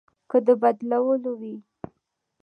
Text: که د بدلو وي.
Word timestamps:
که 0.29 0.37
د 0.45 0.47
بدلو 0.61 1.31
وي. 1.39 1.55